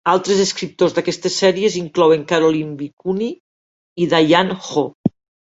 Altres 0.11 0.39
escriptors 0.43 0.95
d'aquestes 0.97 1.35
sèries 1.41 1.75
inclouen 1.81 2.25
Caroline 2.33 2.73
B. 2.81 2.87
Cooney 3.05 3.31
i 4.03 4.09
Diane 4.15 4.61
Hoh. 4.71 4.93